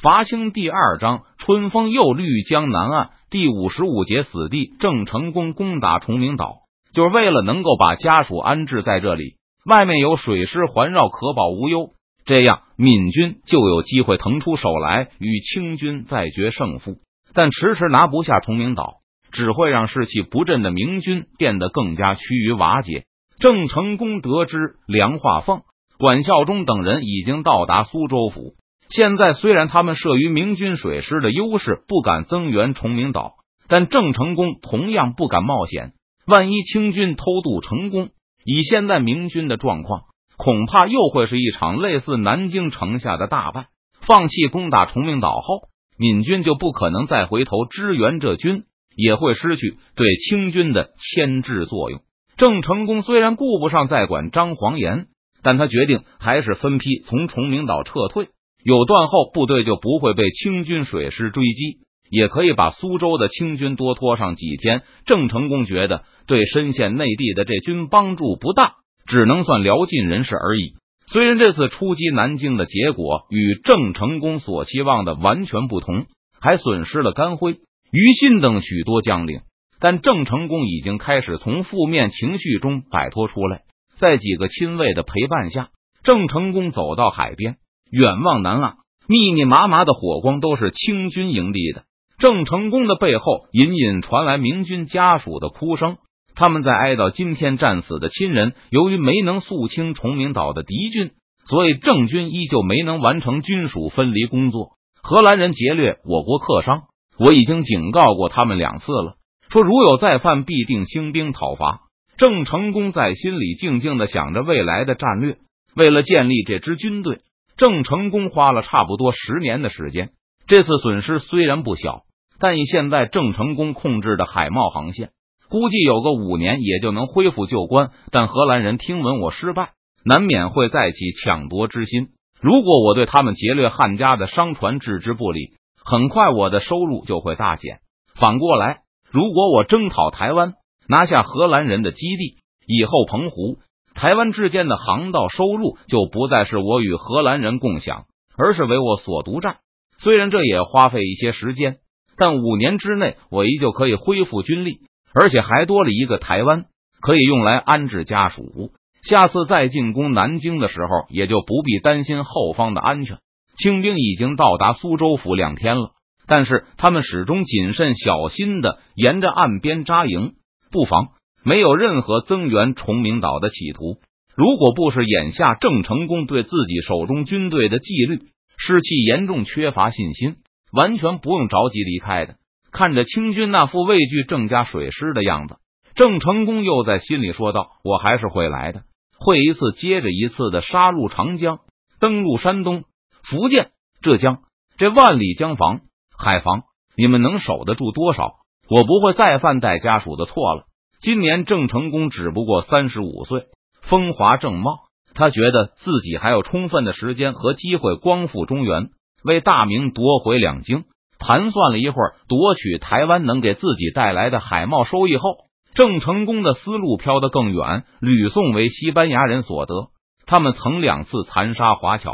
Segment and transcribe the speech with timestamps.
[0.00, 6.58] 伐清第二章，春风又绿江南岸第五十五节，死地郑成功攻打崇明岛，
[6.92, 11.90] 就是为了能够把家属安置在这里，外面有水师环绕，可保无忧。
[12.24, 16.98] 这样，闽军就有机会腾出手来与清军再决胜负。
[17.34, 18.98] 但迟迟拿不下崇明岛，
[19.32, 23.02] 只会让士气不振的明军变得更加趋于瓦解。
[23.40, 25.62] 郑成功得知梁化凤、
[25.98, 28.54] 管孝忠等人已经到达苏州府。
[28.88, 33.34] 现在虽然他们慑于明军水师的优势，不敢增援崇明岛，
[33.68, 35.92] 但郑成功同样不敢冒险。
[36.26, 38.10] 万一清军偷渡成功，
[38.44, 40.02] 以现在明军的状况，
[40.36, 43.66] 恐怕又会是一场类似南京城下的大败。
[44.00, 48.64] 放弃攻打崇明岛后，闽军就不可能再回头支援这军，
[48.96, 52.00] 也会失去对清军的牵制作用。
[52.38, 55.08] 郑成功虽然顾不上再管张黄岩，
[55.42, 58.28] 但他决定还是分批从崇明岛撤退。
[58.68, 61.78] 有断后，部队就不会被清军水师追击，
[62.10, 64.82] 也可以把苏州的清军多拖上几天。
[65.06, 68.74] 郑成功觉得对深陷内地的这军帮助不大，
[69.06, 70.74] 只能算聊尽人事而已。
[71.10, 76.04] 虽然这次出击南京的结果与郑成功所期望的完全不同，
[76.38, 77.52] 还损失了甘辉、
[77.90, 79.40] 于信等许多将领，
[79.80, 83.62] 但郑成功已经开始从负面情绪中摆脱出来。
[83.96, 85.70] 在几个亲卫的陪伴下，
[86.02, 87.56] 郑成功走到海边。
[87.90, 88.74] 远望南岸，
[89.08, 91.84] 密密麻麻的火光都是清军营地的。
[92.18, 95.98] 郑成功的背后隐隐传来明军家属的哭声，
[96.34, 98.54] 他们在哀悼今天战死的亲人。
[98.70, 101.12] 由于没能肃清崇明岛的敌军，
[101.44, 104.72] 所以郑军依旧没能完成军属分离工作。
[105.00, 106.82] 荷兰人劫掠我国客商，
[107.18, 109.14] 我已经警告过他们两次了，
[109.48, 111.82] 说如有再犯，必定兴兵讨伐。
[112.16, 115.36] 郑成功在心里静静的想着未来的战略，
[115.76, 117.20] 为了建立这支军队。
[117.58, 120.10] 郑成功花了差不多十年的时间，
[120.46, 122.04] 这次损失虽然不小，
[122.38, 125.10] 但以现在郑成功控制的海贸航线，
[125.50, 127.90] 估计有个五年也就能恢复旧关。
[128.12, 129.72] 但荷兰人听闻我失败，
[130.04, 132.10] 难免会再起抢夺之心。
[132.40, 137.80] 如果我对他们劫掠汉家的商船置之不理，很快我的收入就会大减。
[138.14, 140.54] 反过来，如果我征讨台湾，
[140.88, 142.36] 拿下荷兰人的基地，
[142.68, 143.58] 以后澎湖。
[143.98, 148.04] 台湾之间的航道收入就不再是我与荷兰人共享，
[148.36, 149.56] 而是为我所独占。
[149.98, 151.78] 虽然这也花费一些时间，
[152.16, 154.82] 但五年之内我依旧可以恢复军力，
[155.12, 156.66] 而且还多了一个台湾
[157.00, 158.70] 可以用来安置家属。
[159.02, 163.18] 下次再进攻南京的时候，也就不必担心后方的安全。
[163.56, 165.90] 清兵已经到达苏州府两天了，
[166.28, 170.34] 但是他们始终谨慎小心的沿着岸边扎营
[170.70, 171.08] 布防。
[171.48, 173.96] 没有任何增援崇明岛的企图。
[174.36, 178.18] 如果不是眼下郑成功对自己手中军队的纪律
[178.58, 180.36] 士气严重缺乏信心，
[180.72, 182.34] 完全不用着急离开的。
[182.70, 185.56] 看着清军那副畏惧郑家水师的样子，
[185.94, 188.82] 郑成功又在心里说道：“我还是会来的，
[189.18, 191.60] 会一次接着一次的杀入长江，
[191.98, 192.84] 登陆山东、
[193.22, 193.70] 福建、
[194.02, 194.40] 浙江，
[194.76, 195.80] 这万里江防、
[196.14, 196.64] 海防，
[196.94, 198.34] 你们能守得住多少？
[198.68, 200.64] 我不会再犯带家属的错了。”
[201.00, 203.44] 今年郑成功只不过三十五岁，
[203.82, 204.72] 风华正茂。
[205.14, 208.88] 他觉得自己还有充分的时间和机会光复中原，
[209.22, 210.84] 为大明夺回两京。
[211.20, 215.36] 盘算了一会儿，夺取台湾能给自己带来的海贸收益后，
[215.74, 217.84] 郑成功的思路飘得更远。
[218.00, 219.90] 吕宋为西班牙人所得，
[220.26, 222.12] 他们曾两次残杀华侨，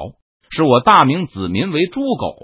[0.51, 2.37] 视我大明子民为猪狗。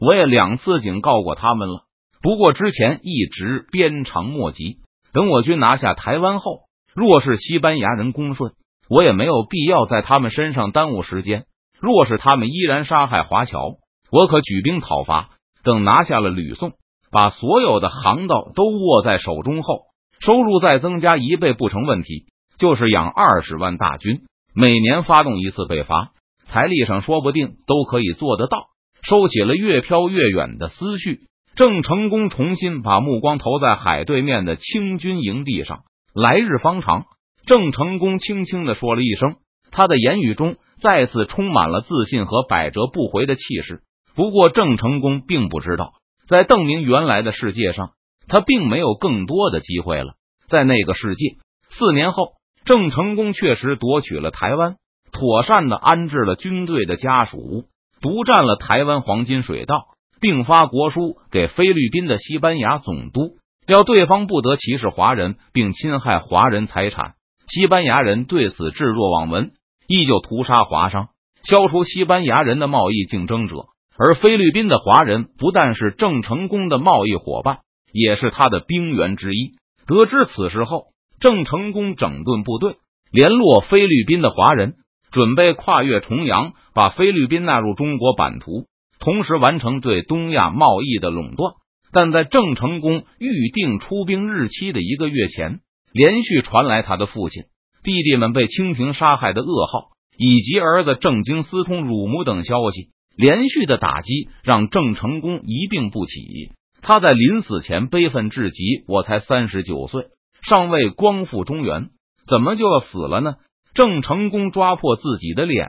[0.00, 1.84] 我也两次警告过他们了，
[2.22, 4.78] 不过之前一直鞭长莫及。
[5.16, 8.52] 等我军拿下台湾后，若是西班牙人恭顺，
[8.90, 11.44] 我也没有必要在他们身上耽误时间；
[11.80, 13.76] 若是他们依然杀害华侨，
[14.10, 15.30] 我可举兵讨伐。
[15.64, 16.74] 等拿下了吕宋，
[17.10, 19.84] 把所有的航道都握在手中后，
[20.20, 22.26] 收入再增加一倍不成问题。
[22.58, 24.20] 就是养二十万大军，
[24.54, 26.10] 每年发动一次北伐，
[26.44, 28.66] 财力上说不定都可以做得到。
[29.00, 31.20] 收起了越飘越远的思绪。
[31.56, 35.84] 郑成功重新把目光投在海对面的清军营地上。
[36.14, 37.06] 来日方长，
[37.46, 39.36] 郑成功轻轻的说了一声，
[39.70, 43.80] 他的言语中再次充满了自信和百折不回的气势。
[44.14, 45.94] 不过，郑成功并不知道，
[46.28, 47.92] 在邓明原来的世界上，
[48.28, 50.12] 他并没有更多的机会了。
[50.48, 51.36] 在那个世界，
[51.70, 52.32] 四年后，
[52.66, 54.76] 郑成功确实夺取了台湾，
[55.10, 57.64] 妥善的安置了军队的家属，
[58.02, 59.95] 独占了台湾黄金水道。
[60.20, 63.36] 并发国书给菲律宾的西班牙总督，
[63.66, 67.14] 要对方不得歧视华人，并侵害华人财产。
[67.48, 69.52] 西班牙人对此置若罔闻，
[69.86, 71.08] 依旧屠杀华商，
[71.42, 73.66] 消除西班牙人的贸易竞争者。
[73.98, 77.60] 而菲律宾的华人不但是郑成功的贸易伙伴，
[77.92, 79.52] 也是他的兵员之一。
[79.86, 82.76] 得知此事后，郑成功整顿部队，
[83.10, 84.74] 联络菲律宾的华人，
[85.10, 88.66] 准备跨越重洋，把菲律宾纳入中国版图，
[88.98, 91.54] 同时完成对东亚贸易的垄断。
[91.92, 95.60] 但在郑成功预定出兵日期的一个月前，
[95.92, 97.44] 连续传来他的父亲、
[97.82, 99.88] 弟弟们被清廷杀害的噩耗，
[100.18, 102.90] 以及儿子郑经私通乳母等消息。
[103.16, 106.52] 连续的打击让郑成功一病不起，
[106.82, 110.08] 他在临死前悲愤至极：“我才三十九岁，
[110.42, 111.88] 尚未光复中原，
[112.28, 113.36] 怎么就要死了呢？”
[113.72, 115.68] 郑成功抓破自己的脸，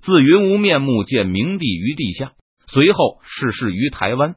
[0.00, 2.32] 自云无面目见明帝于地下，
[2.72, 4.34] 随后逝世于台湾。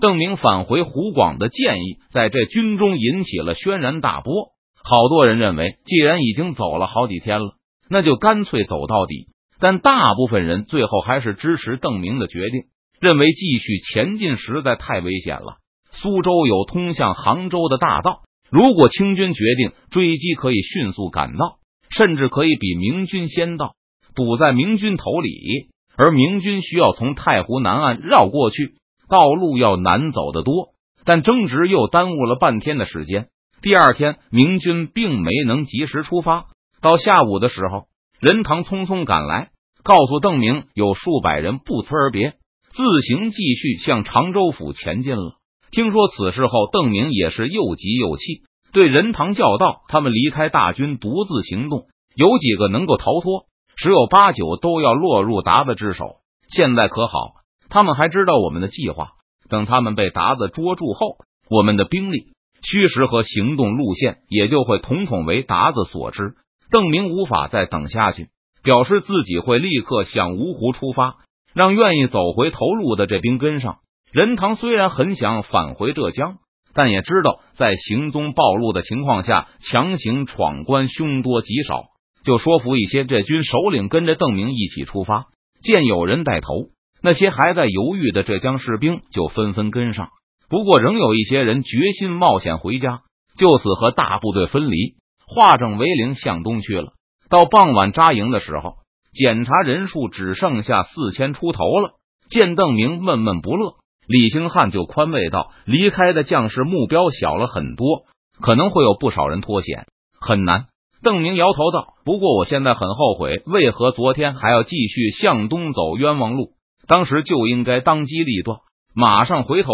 [0.00, 4.52] 邓明返回湖广的建议，在这军中引起了轩然大波。
[4.82, 7.52] 好多人认为，既然已经走了好几天了，
[7.88, 9.26] 那就干脆走到底。
[9.60, 12.62] 但大部分人最后还是支持邓明的决定，
[13.00, 15.58] 认为继续前进实在太危险了。
[15.92, 21.58] 苏州有通向杭州的大道，如果清军决定追击，可以迅速赶到，
[21.90, 23.76] 甚至可以比明军先到，
[24.16, 25.68] 堵在明军头里。
[25.96, 28.74] 而明军需要从太湖南岸绕过去，
[29.08, 30.70] 道路要难走得多。
[31.04, 33.26] 但争执又耽误了半天的时间。
[33.60, 36.46] 第二天，明军并没能及时出发，
[36.80, 37.86] 到下午的时候。
[38.20, 39.50] 任堂匆匆赶来，
[39.82, 42.34] 告诉邓明有数百人不辞而别，
[42.68, 45.34] 自行继续向常州府前进了。
[45.72, 48.42] 听说此事后，邓明也是又急又气，
[48.72, 53.46] 对任堂叫道：“他们离开大军，独自行动，有几个能够逃脱？
[53.82, 56.18] 十有八九都要落入达子之手。
[56.48, 57.32] 现在可好，
[57.68, 59.08] 他们还知道我们的计划。
[59.48, 61.16] 等他们被达子捉住后，
[61.50, 62.26] 我们的兵力、
[62.62, 66.34] 虚实和行动路线也就会统统为达子所知。”
[66.70, 68.28] 邓明无法再等下去，
[68.62, 71.16] 表示自己会立刻向芜湖出发，
[71.52, 73.78] 让愿意走回头路的这兵跟上。
[74.12, 76.36] 任堂虽然很想返回浙江，
[76.72, 81.86] 但也知道在行踪暴露的情况下强行闯关凶多吉少，
[82.24, 85.26] 就说服一些这军首领跟着邓明一起出发。
[85.62, 86.70] 见有人带头，
[87.02, 90.10] 那些还在犹豫的浙江士兵就纷纷跟上。
[90.48, 93.00] 不过，仍有一些人决心冒险回家，
[93.36, 94.96] 就此和大部队分离。
[95.26, 96.92] 化整为零向东去了。
[97.30, 98.74] 到傍晚扎营的时候，
[99.14, 101.92] 检查人数只剩下四千出头了。
[102.28, 103.76] 见邓明闷闷不乐，
[104.06, 108.04] 李兴汉就宽慰道：“离开的将士目标小了很多，
[108.40, 109.86] 可能会有不少人脱险，
[110.20, 110.66] 很难。”
[111.02, 116.52] 邓明摇头道：“不过我现在很后悔，为何昨天还要继续向东走冤枉路？
[116.86, 118.58] 当时就应该当机立断，
[118.94, 119.70] 马上回头。”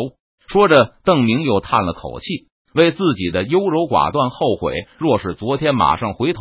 [0.49, 2.49] 说着，邓明又叹了口气。
[2.75, 4.75] 为自己的优柔寡断后悔。
[4.99, 6.41] 若是昨天马上回头，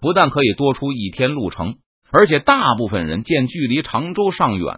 [0.00, 1.76] 不但可以多出一天路程，
[2.10, 4.76] 而且大部分人见距离常州尚远，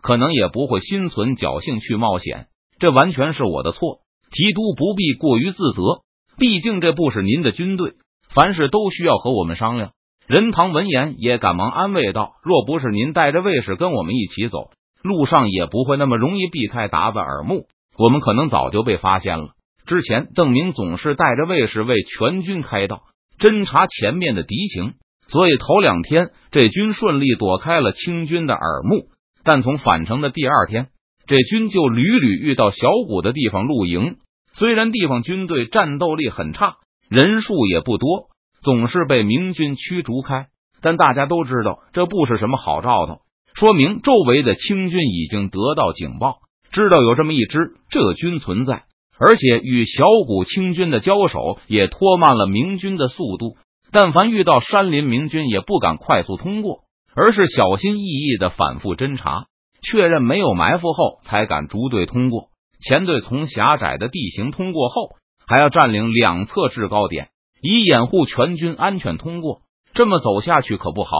[0.00, 2.46] 可能也不会心存侥幸去冒险。
[2.78, 3.98] 这完全是我的错。
[4.30, 6.02] 提督不必过于自责，
[6.38, 7.94] 毕竟这不是您的军队，
[8.38, 9.90] 凡事都需要和我们商量。
[10.28, 14.70] 任堂闻言也赶忙安慰道：“若不是您带着卫士跟我们一起走，
[15.02, 17.66] 路上也不会那么容易避开达子耳目，
[17.98, 19.48] 我们可能早就被发现了。”
[19.86, 23.00] 之前，邓明总是带着卫士为全军开道，
[23.40, 24.92] 侦查前面的敌情，
[25.26, 29.08] 所以头两天这军顺利躲开了清军的耳目。
[29.42, 30.86] 但从返程的第二天，
[31.26, 34.18] 这军就屡屡遇到小谷的地方露营。
[34.52, 36.76] 虽然地方军队战斗力很差，
[37.08, 38.28] 人数也不多，
[38.62, 40.46] 总是被明军驱逐开。
[40.80, 43.20] 但大家都知道，这不是什么好兆头，
[43.54, 46.38] 说明周围的清军已经得到警报，
[46.70, 48.84] 知道有这么一支浙军存在。
[49.20, 53.56] 而且与小股清军的交手也拖慢了明军的速度。
[53.90, 56.82] 但凡遇到山林明军，也不敢快速通过，
[57.16, 59.46] 而是小心翼翼的反复侦查，
[59.82, 62.50] 确认没有埋伏后，才敢逐队通过。
[62.80, 65.16] 前队从狭窄的地形通过后，
[65.48, 67.28] 还要占领两侧制高点，
[67.62, 69.62] 以掩护全军安全通过。
[69.94, 71.10] 这么走下去可不好。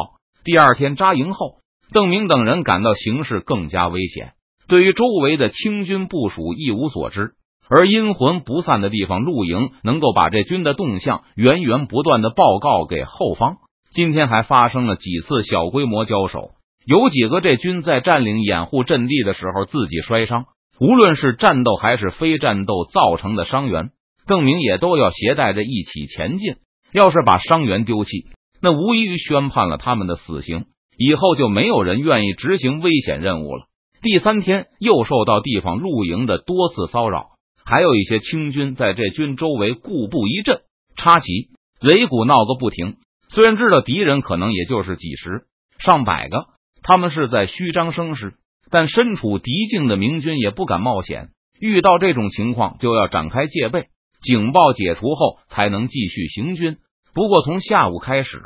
[0.44, 1.60] 第二天扎营后，
[1.92, 4.32] 邓明等人感到形势更加危险，
[4.68, 7.32] 对于周围的清军部署一无所知。
[7.70, 13.56] 而阴魂不散的地方露营，能够把这军的动向源源不断的报告给后方。
[13.92, 16.52] 今天还发生了几次小规模交手，
[16.86, 20.44] 有几个这军在占领掩护阵地的时候自己摔伤。
[20.80, 23.90] 无论是战斗还是非战斗造成的伤员，
[24.28, 26.54] 邓明也都要携带着一起前进。
[26.92, 28.26] 要是把伤员丢弃，
[28.62, 30.66] 那无异于宣判了他们的死刑，
[30.96, 33.64] 以后就没有人愿意执行危险任务了。
[34.00, 37.30] 第三天又受到地方露营的多次骚扰。
[37.64, 40.62] 还有一些清军在这军周围固步一阵，
[40.96, 41.50] 插旗
[41.82, 42.96] 擂鼓闹个不停。
[43.28, 45.42] 虽然知道敌人可能也就是几十
[45.78, 46.46] 上百个，
[46.82, 48.36] 他们是在虚张声势，
[48.70, 51.28] 但身处敌境的明军也不敢冒险，
[51.60, 53.88] 遇到这种情况就要展开戒备，
[54.20, 56.78] 警报解除后才能继续行军。
[57.14, 58.38] 不过从下午开始，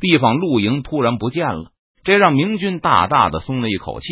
[0.00, 1.70] 地方露营突然不见了，
[2.04, 4.06] 这让明军大大的松了一口气。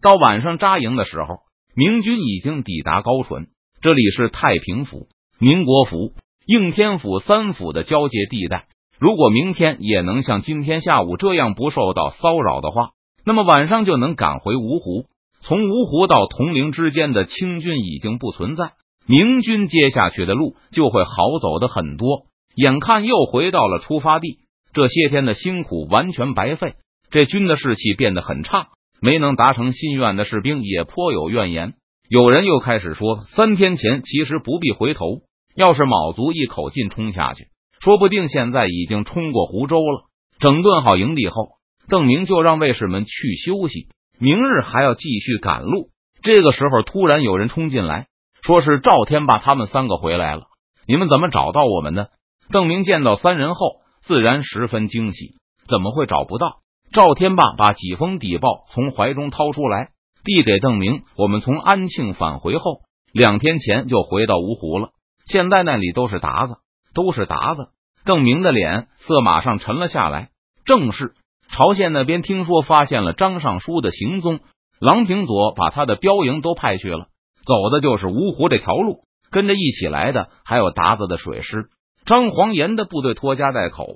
[0.00, 1.36] 到晚上扎营的时候，
[1.74, 3.48] 明军已经抵达高淳，
[3.80, 5.08] 这里是太平府、
[5.38, 6.12] 民国府、
[6.46, 8.66] 应天府三府的交界地带。
[8.98, 12.90] 如果明天也能像今天下午这样不受到骚扰的话，
[13.24, 15.06] 那么晚上就能赶回芜湖。
[15.40, 18.72] 从芜湖到铜陵之间的清军已经不存在，
[19.06, 22.26] 明军接下去的路就会好走的很多。
[22.54, 24.38] 眼看又回到了出发地，
[24.72, 26.74] 这些天的辛苦完全白费，
[27.10, 28.68] 这军的士气变得很差。
[29.00, 31.74] 没能达成心愿的士兵也颇有怨言，
[32.08, 35.20] 有人又开始说：三天前其实不必回头，
[35.54, 37.48] 要是卯足一口劲冲下去，
[37.80, 40.04] 说不定现在已经冲过湖州了。
[40.38, 41.48] 整顿好营地后，
[41.88, 45.90] 邓明就让卫士们去休息，明日还要继续赶路。
[46.22, 48.06] 这个时候，突然有人冲进来，
[48.44, 50.42] 说是赵天霸他们三个回来了。
[50.86, 52.10] 你们怎么找到我们的？
[52.50, 55.36] 邓明见到三人后，自然十分惊喜。
[55.66, 56.58] 怎么会找不到？
[56.92, 59.92] 赵天霸把几封底报从怀中掏出来，
[60.24, 61.04] 递给邓明。
[61.16, 62.80] 我们从安庆返回后，
[63.14, 64.90] 两天前就回到芜湖了。
[65.24, 66.56] 现在那里都是鞑子，
[66.92, 67.70] 都是鞑子。
[68.04, 70.28] 邓明的脸色马上沉了下来。
[70.66, 71.14] 正是
[71.48, 74.40] 朝鲜那边听说发现了张尚书的行踪，
[74.80, 77.06] 郎平佐把他的标营都派去了，
[77.46, 79.04] 走的就是芜湖这条路。
[79.30, 81.64] 跟着一起来的还有鞑子的水师，
[82.06, 83.86] 张黄岩的部队拖家带口，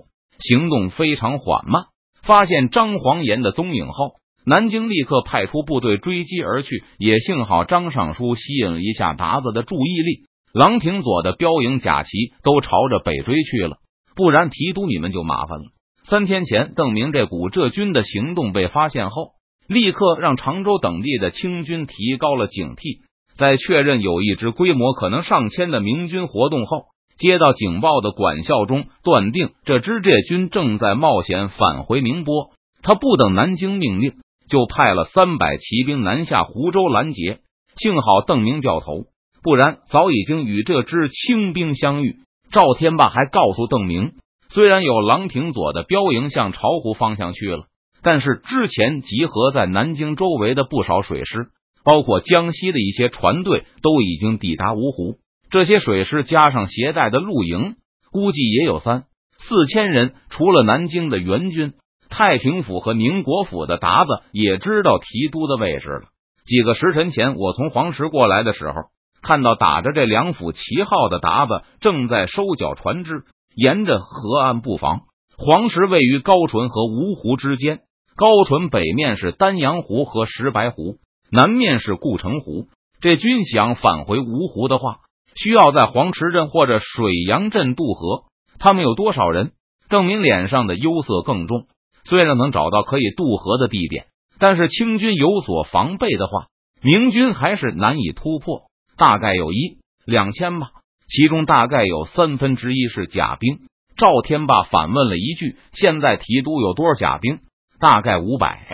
[0.41, 1.85] 行动非常缓慢。
[2.23, 4.15] 发现张黄岩的踪影后，
[4.45, 6.83] 南京立刻派出部队追击而去。
[6.99, 12.11] 也幸好张尚书吸引了一下达子的注意力，郎廷佐的标营甲旗
[12.43, 13.77] 都朝着北追去了，
[14.17, 15.65] 不然提督你们就麻烦了。
[16.03, 19.35] 三天前，邓明这股浙军的行动被发现后，
[19.69, 23.07] 立刻让常州等地的清军提高了警惕。
[23.39, 26.87] 在确认有一支规模可能上千的明军活动后。
[27.17, 32.51] 接到警报的管校中断定，这支浙军正在冒险返回宁波。
[32.81, 34.13] 他不等南京命令，
[34.49, 37.41] 就派了三百骑兵南下湖州拦截。
[37.75, 39.07] 幸好邓明掉头，
[39.43, 42.19] 不然早已经与这支清兵相遇。
[42.53, 44.13] 赵天霸还告诉邓明，
[44.49, 47.65] 虽然有郎廷佐的标营向巢湖方向去了，
[48.01, 51.49] 但是之前集合在南京周围的不少水师，
[51.89, 55.17] 包括江西的一些船队，都已经抵达芜湖。
[55.49, 57.77] 这些水师加上携带的露营，
[58.13, 59.05] 估计也有三
[59.39, 60.13] 四千人。
[60.29, 61.73] 除了南京的援军，
[62.11, 66.03] 太平府和宁国府的达子也知道提督的位置了。
[66.45, 68.75] 几个时辰前，我从黄石过来的时候，
[69.23, 73.23] 看到打着这两府旗号的达子正在收缴船只，
[73.57, 75.05] 沿着河岸布防。
[75.39, 77.81] 黄石位于高淳和芜湖之间，
[78.15, 80.99] 高淳北面是丹阳湖和石白湖，
[81.31, 82.69] 南面是固城湖。
[83.01, 85.01] 这军想返回芜湖的话。
[85.41, 88.25] 需要在黄池镇或者水阳镇渡河，
[88.59, 89.53] 他们有多少人？
[89.89, 91.69] 郑明脸上的忧色更重。
[92.03, 94.07] 虽然能找到可以渡河的地点，
[94.41, 96.47] 但是清军有所防备的话，
[96.83, 98.63] 明军还是难以突破。
[98.97, 100.71] 大概有一两千吧，
[101.07, 103.61] 其中大概有三分之一是甲兵。
[103.97, 107.39] 赵天霸反问了一句：“现在提督有多少甲兵？”
[107.79, 108.67] 大概五百。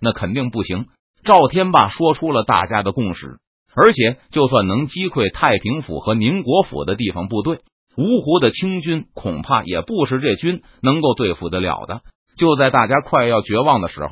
[0.00, 0.86] 那肯定不行。
[1.24, 3.38] 赵天霸说出了大家的共识。
[3.76, 7.58] 而且，就算能击溃太平府和宁国府的地方部队，
[7.96, 12.02] 芜湖的清军恐怕也不是这军能够对付得了的。
[12.36, 14.10] 就在大家快要绝望的时候，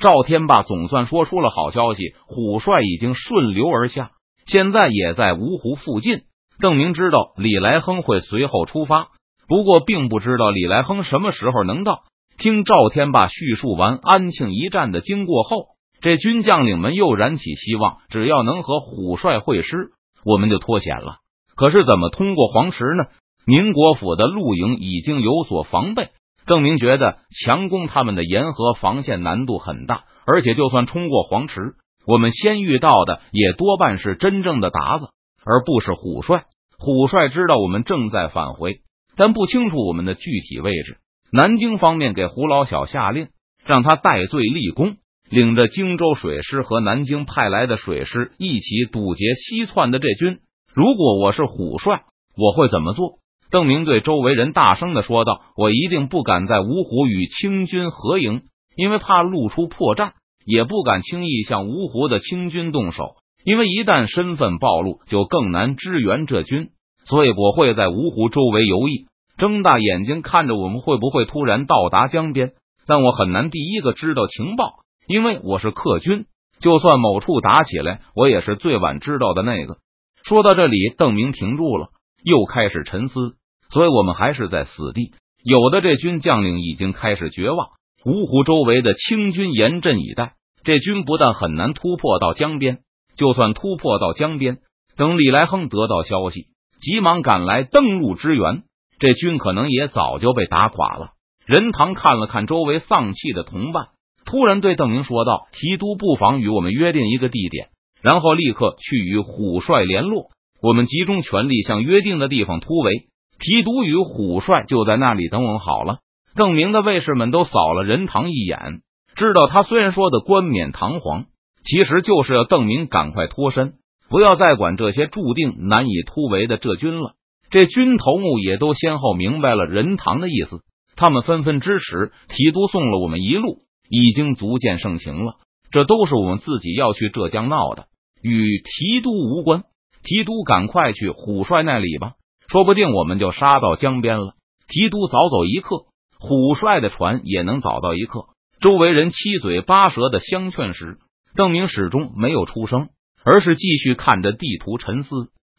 [0.00, 4.10] 赵天霸总算说出了好消息：虎帅已经顺流而下，
[4.46, 6.22] 现在也在芜湖附近。
[6.58, 9.10] 邓明知道李来亨会随后出发，
[9.46, 12.00] 不过并不知道李来亨什么时候能到。
[12.36, 15.73] 听赵天霸叙述完安庆一战的经过后。
[16.04, 19.92] 这军将领们又燃起希望，只要能和虎帅会师，
[20.22, 21.20] 我们就脱险了。
[21.56, 23.06] 可是怎么通过黄石呢？
[23.46, 26.10] 宁国府的露营已经有所防备，
[26.44, 31.72] 邓明觉得强攻他们的沿河防线难度很大，而且就算冲过黄池，
[32.06, 35.06] 我们先遇到的也多半是真正的鞑子，
[35.42, 36.44] 而不是虎帅。
[36.78, 38.80] 虎帅知道我们正在返回，
[39.16, 40.98] 但不清楚我们的具体位置。
[41.32, 43.28] 南京方面给胡老小下令，
[43.64, 44.96] 让他戴罪立功。
[45.30, 50.38] 领着荆州水师和南京派来的水师一起堵截西窜的这军。
[50.74, 52.02] 如果我是虎帅，
[52.36, 53.18] 我会怎么做？
[53.50, 58.42] 邓明对周围人大声的说道：“我一定不敢在芜湖与清军合营，
[58.76, 60.10] 因为怕露出破绽；
[60.44, 63.14] 也不敢轻易向芜湖的清军动手，
[63.44, 66.70] 因为一旦身份暴露，就更难支援这军。
[67.04, 69.06] 所以我会在芜湖周围游弋，
[69.38, 72.52] 睁大眼睛看着我们会不会突然到达江边。
[72.86, 76.26] 但我很难第一个知道情报。”因为我是客军，
[76.60, 79.78] 就算某处打起来，我也是最晚知道的那个。
[80.24, 81.88] 说到这里，邓明停住了，
[82.22, 83.36] 又开始沉思。
[83.70, 85.12] 所以我们还是在死地。
[85.42, 87.68] 有的这军将领已经开始绝望。
[88.04, 92.78] 芜湖周围的清军严阵以待，这军不但很难突破到江边，
[93.16, 94.58] 就算突破到江边，
[94.96, 96.48] 等李来亨得到消息，
[96.80, 98.62] 急忙赶来登陆支援，
[98.98, 101.12] 这军可能也早就被打垮了。
[101.46, 103.88] 任堂看了看周围丧气的同伴，
[104.24, 107.68] 突然对邓明说道：“提督不妨与我们约定一个地点，
[108.02, 110.30] 然后立刻去与虎帅联络，
[110.62, 113.08] 我们集中全力向约定的地方突围。
[113.38, 115.98] 提督与虎帅就在那里等我们好了。”
[116.36, 118.80] 邓明的卫士们都扫了任堂一眼，
[119.14, 121.26] 知道他虽然说的冠冕堂皇，
[121.62, 123.74] 其实就是要邓明赶快脱身，
[124.08, 127.12] 不要再管这些注定难以突围的这军了。
[127.50, 130.62] 这军头目也都先后明白了任堂的意思，
[130.96, 132.10] 他们纷纷支持。
[132.26, 135.34] 提督送了我们一路，已经足见盛情了。
[135.70, 137.86] 这都是我们自己要去浙江闹的，
[138.22, 139.64] 与提督无关。
[140.02, 142.12] 提督赶快去虎帅那里吧，
[142.48, 144.34] 说不定我们就杀到江边了。
[144.68, 145.86] 提督早走一刻。
[146.18, 148.28] 虎帅的船也能早到一刻。
[148.58, 150.96] 周围人七嘴八舌的相劝时，
[151.34, 152.88] 邓明始终没有出声，
[153.24, 155.10] 而是继续看着地图沉思。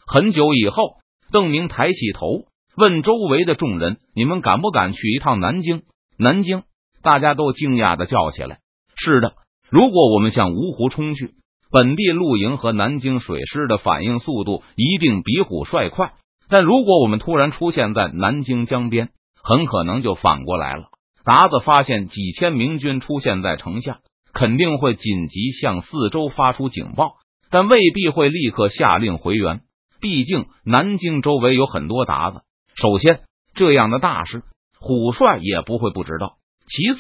[0.08, 0.96] 很久以后，
[1.32, 2.46] 邓明抬起头
[2.78, 5.84] 问周围的众人：“你们敢不敢去一趟南京？”
[6.18, 6.64] 南京，
[7.06, 8.58] 大家都惊讶的叫起来
[8.98, 9.34] ：“是的！
[9.70, 11.36] 如果我们向芜湖冲去，
[11.72, 16.14] 本地陆营和南京水师的反应速度一定比虎帅快。
[16.50, 19.10] 但如果我们突然出现在南京江边，”
[19.48, 20.86] 很可能就反过来了。
[21.24, 24.00] 达子发现几千明军出现在城下，
[24.34, 27.18] 肯定会紧急向四周发出警报，
[27.52, 29.62] 但未必会立刻下令回援。
[30.02, 32.42] 毕竟南京周围有很多达子。
[32.74, 33.22] 首先，
[33.54, 34.42] 这样的大事，
[34.80, 36.38] 虎帅也不会不知道。
[36.68, 37.00] 其次，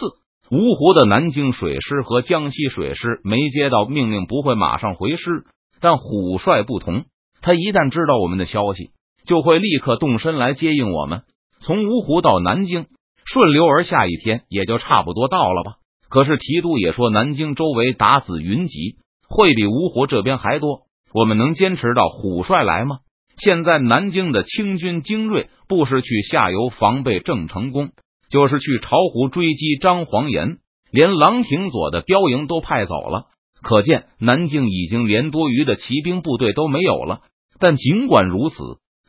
[0.50, 5.45] 芜湖的南京水师和江西水师没接到命令，不会马上回师。
[5.81, 7.05] 但虎帅不同，
[7.41, 8.91] 他一旦知道我们的消息，
[9.25, 11.24] 就会立刻动身来接应我们。
[11.59, 12.85] 从芜湖到南京，
[13.25, 15.74] 顺流而下一天也就差不多到了吧。
[16.09, 20.81] 可是提督也说，南京周围打子云集，会比芜湖这边还多。
[21.13, 23.00] 我们能坚持到虎帅来吗？
[23.37, 27.90] 现在南京的清军精锐，不是去下游防备郑成功，
[28.29, 30.57] 就是去巢湖追击张黄岩，
[30.92, 33.25] 连郎廷佐的标营都派走了。
[33.61, 37.22] 可见南京已经连多余的骑兵部队都没有了。
[37.59, 38.57] 但尽管如此。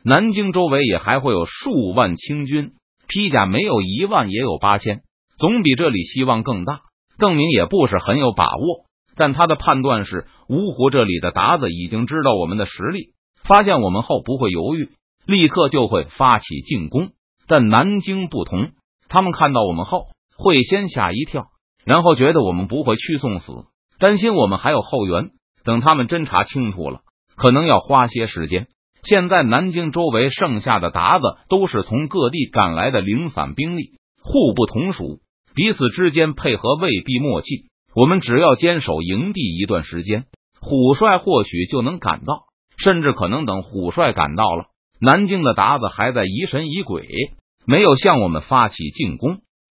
[0.09, 2.75] 南京周围也还会有数万清军，
[3.09, 5.01] 披甲没有一万也有八千，
[5.37, 6.79] 总比这里希望更大。
[7.19, 14.91] 邓明也不是很有把握，但他的判断是，芜湖这里的达子已经知道我们的实力，发现我们后不会犹豫，
[15.27, 17.09] 立刻就会发起进攻。
[17.49, 18.71] 但南京不同，
[19.09, 21.49] 他们看到我们后会先吓一跳，
[21.85, 23.53] 然后觉得我们不会去送死，
[23.99, 25.31] 担心我们还有后援。
[25.65, 27.01] 等他们侦查清楚了，
[27.35, 28.69] 可能要花些时间。
[29.03, 35.19] 现在南京周围剩下的鞑子都是从各地赶来的零散兵力，互不同属，
[35.57, 37.67] 彼此之间配合未必默契。
[37.97, 40.27] 我们只要坚守营地一段时间，
[40.61, 42.45] 虎帅或许就能赶到，
[42.77, 44.67] 甚至可能等虎帅赶到了，
[45.01, 47.09] 南京的鞑子还在疑神疑鬼，
[47.67, 49.41] 没有向我们发起进攻。